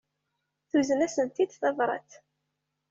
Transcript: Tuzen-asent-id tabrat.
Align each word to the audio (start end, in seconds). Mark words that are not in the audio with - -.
Tuzen-asent-id 0.69 1.51
tabrat. 1.61 2.11